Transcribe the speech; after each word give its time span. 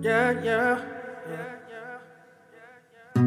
Yeah, 0.00 0.32
yeah. 0.42 0.78
Yeah. 1.28 1.56
Yeah 3.14 3.22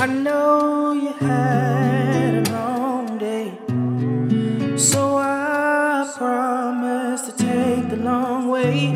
I 0.00 0.06
know 0.06 0.92
you 0.92 1.12
had 1.12 2.46
a 2.46 2.50
long 2.52 3.18
day, 3.18 3.52
so 4.76 5.16
I 5.16 6.12
promise 6.18 7.22
to 7.22 7.32
take 7.36 7.88
the 7.88 7.96
long 7.96 8.48
way 8.48 8.92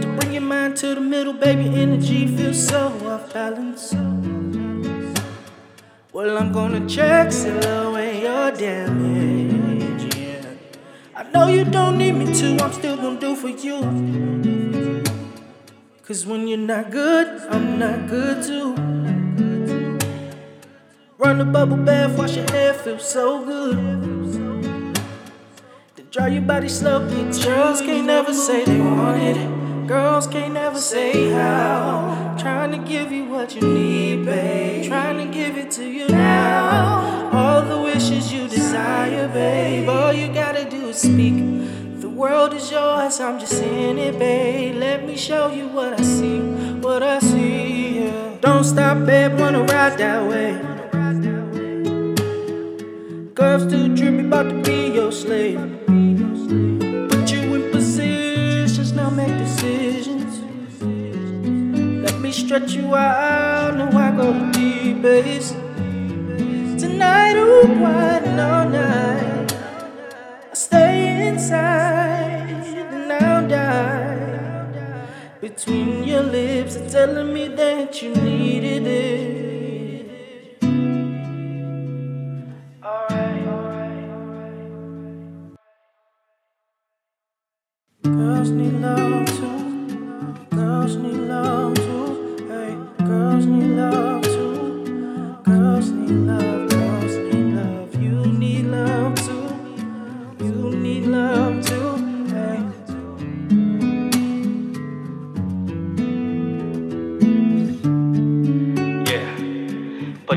to 0.00 0.16
bring 0.18 0.32
your 0.34 0.42
mind 0.42 0.76
to 0.78 0.94
the 0.94 1.00
middle, 1.00 1.32
baby. 1.32 1.64
Energy 1.80 2.26
feels 2.36 2.68
so 2.68 2.88
off 3.06 3.32
balance. 3.32 3.94
Well, 6.12 6.36
I'm 6.38 6.52
gonna 6.52 6.86
check 6.88 7.32
slow 7.32 7.96
and 7.96 8.22
your 8.22 8.50
damage. 8.52 10.16
Yeah. 10.16 10.44
I 11.16 11.22
know 11.30 11.48
you 11.48 11.64
don't 11.64 11.96
need 11.98 12.12
me 12.12 12.32
to, 12.34 12.62
I'm 12.62 12.72
still 12.72 12.96
gonna 12.96 13.18
do 13.18 13.34
for 13.34 13.48
you. 13.48 14.17
Cause 16.08 16.24
when 16.24 16.48
you're 16.48 16.56
not 16.56 16.90
good, 16.90 17.26
I'm 17.50 17.78
not 17.78 18.08
good 18.08 18.42
too. 18.42 18.72
Run 21.18 21.36
the 21.36 21.44
bubble 21.44 21.76
bath, 21.76 22.16
wash 22.16 22.34
your 22.34 22.50
hair, 22.50 22.72
feel 22.72 22.98
so 22.98 23.44
good. 23.44 23.76
Then 25.96 26.06
dry 26.10 26.28
your 26.28 26.40
body 26.40 26.70
slowly. 26.70 27.30
Girls 27.44 27.82
can't 27.82 28.06
never 28.06 28.32
say 28.32 28.64
they 28.64 28.80
want 28.80 29.22
it. 29.22 29.86
Girls 29.86 30.26
can't 30.26 30.54
never 30.54 30.78
say 30.78 31.28
how. 31.28 32.36
Trying 32.38 32.70
to 32.70 32.78
give 32.78 33.12
you 33.12 33.26
what 33.26 33.54
you 33.54 33.60
need, 33.60 34.24
babe. 34.24 34.88
Trying 34.88 35.18
to 35.18 35.30
give 35.30 35.58
it 35.58 35.70
to 35.72 35.84
you 35.84 36.08
now. 36.08 37.28
All 37.34 37.60
the 37.60 37.82
wishes 37.82 38.32
you 38.32 38.48
desire, 38.48 39.28
babe. 39.28 39.86
All 39.86 40.14
you 40.14 40.32
gotta 40.32 40.64
do 40.70 40.88
is 40.88 41.02
speak. 41.02 41.34
World 42.18 42.52
is 42.52 42.68
yours, 42.72 43.20
I'm 43.20 43.38
just 43.38 43.62
in 43.62 43.96
it, 43.96 44.18
babe. 44.18 44.74
Let 44.74 45.06
me 45.06 45.16
show 45.16 45.52
you 45.52 45.68
what 45.68 45.92
I 45.92 46.02
see, 46.02 46.40
what 46.80 47.00
I 47.00 47.20
see. 47.20 48.00
Yeah. 48.00 48.38
Don't 48.40 48.64
stop, 48.64 49.06
babe, 49.06 49.38
wanna 49.38 49.62
ride 49.62 49.96
that 49.98 50.28
way. 50.28 50.58
Girls 53.34 53.70
too 53.70 53.94
trippy, 53.94 54.26
about 54.26 54.48
to 54.50 54.60
be 54.62 54.94
your 54.96 55.12
slave. 55.12 55.60
Put 57.08 57.30
you 57.30 57.54
in 57.54 57.70
positions, 57.70 58.92
now 58.94 59.10
make 59.10 59.38
decisions. 59.38 60.40
Let 62.02 62.18
me 62.18 62.32
stretch 62.32 62.72
you 62.72 62.96
out, 62.96 63.76
now 63.76 63.96
I 63.96 64.10
go 64.16 64.32
to 64.32 64.50
deep 64.50 65.02
base. 65.02 65.52
Tonight, 66.82 67.36
ooh, 67.36 67.86
and 67.86 68.40
all 68.40 68.68
night. 68.68 69.52
I 70.50 70.54
stay 70.54 71.28
inside 71.28 71.97
Between 75.58 76.04
your 76.04 76.22
lips, 76.22 76.76
are 76.76 76.88
telling 76.88 77.34
me 77.34 77.48
that 77.48 78.00
you 78.00 78.14
needed 78.14 78.86
it. 78.86 80.06
Alright, 82.84 83.46
alright, 83.48 84.08
alright. 84.14 85.56
Girls 88.04 88.50
need 88.50 88.74
love 88.74 89.26
too. 89.26 90.46
Girls 90.54 90.94
need 90.94 91.22
love 91.26 91.74
too. 91.74 92.36
Hey, 92.46 92.76
girls 93.04 93.46
need 93.46 93.70
love 93.74 94.27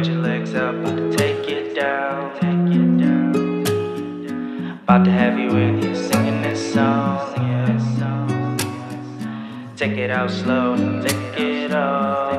Put 0.01 0.09
your 0.09 0.23
legs 0.23 0.55
up, 0.55 0.73
about 0.73 0.97
to 0.97 1.15
take 1.15 1.47
it 1.47 1.75
down. 1.75 2.33
Take 2.39 2.75
it 2.75 2.97
down. 2.97 4.79
About 4.81 5.05
to 5.05 5.11
have 5.11 5.37
you 5.37 5.49
in 5.57 5.79
here 5.79 5.93
singing 5.93 6.41
this 6.41 6.73
song. 6.73 7.35
Yeah. 7.35 8.57
Take 9.75 9.99
it 9.99 10.09
out 10.09 10.31
slow, 10.31 10.73
lick 10.73 11.37
it 11.37 11.71
off. 11.71 12.30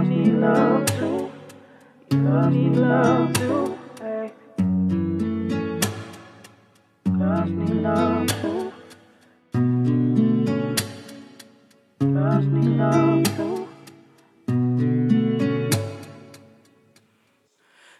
Love, 0.00 0.08
need 0.08 0.32
love 0.34 0.86
too. 0.86 1.30
Girls 2.10 2.54
need 2.54 2.76
love 2.76 3.32
too. 3.34 3.78
Need 7.04 7.70
love 7.74 8.26
too. 8.40 8.72
Need 12.00 12.76
love. 12.76 13.26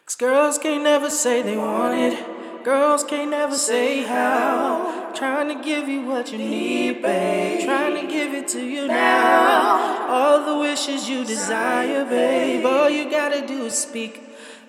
Cause 0.06 0.16
girls 0.16 0.58
can't 0.58 0.84
never 0.84 1.10
say 1.10 1.42
they 1.42 1.56
want 1.56 1.94
it. 1.98 2.64
Girls 2.64 3.04
can't 3.04 3.30
never 3.30 3.56
say 3.56 4.02
how. 4.02 4.99
Trying 5.14 5.48
to 5.48 5.62
give 5.62 5.88
you 5.88 6.02
what 6.02 6.32
you 6.32 6.38
need, 6.38 7.02
babe. 7.02 7.64
Trying 7.64 7.94
to 8.00 8.12
give 8.12 8.32
it 8.34 8.48
to 8.48 8.64
you 8.64 8.86
now. 8.86 10.08
All 10.08 10.44
the 10.44 10.58
wishes 10.60 11.08
you 11.08 11.24
desire, 11.24 12.04
babe. 12.04 12.64
All 12.64 12.88
you 12.88 13.10
gotta 13.10 13.46
do 13.46 13.66
is 13.66 13.76
speak. 13.76 14.22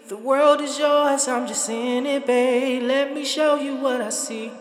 The 0.08 0.18
world 0.18 0.60
is 0.62 0.78
yours, 0.78 1.28
I'm 1.28 1.48
just 1.48 1.70
in 1.70 2.06
it, 2.06 2.26
babe. 2.28 2.84
Let 2.84 3.14
me 3.14 3.24
show 3.24 3.56
you 3.56 3.76
what 3.76 4.02
I 4.02 4.10
see. 4.10 4.52